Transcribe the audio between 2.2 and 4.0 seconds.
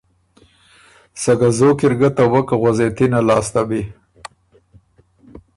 وک غؤزېتِنه لاسته بی۔